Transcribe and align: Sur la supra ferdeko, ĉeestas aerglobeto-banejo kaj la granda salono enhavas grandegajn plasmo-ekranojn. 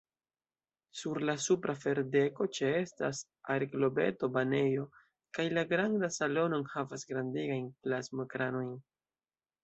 Sur 0.99 1.17
la 1.29 1.33
supra 1.47 1.73
ferdeko, 1.81 2.47
ĉeestas 2.59 3.19
aerglobeto-banejo 3.55 4.85
kaj 5.39 5.45
la 5.57 5.65
granda 5.73 6.09
salono 6.15 6.59
enhavas 6.63 7.05
grandegajn 7.11 7.69
plasmo-ekranojn. 7.85 8.73